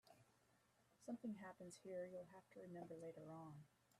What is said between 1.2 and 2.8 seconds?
happens here you'll have to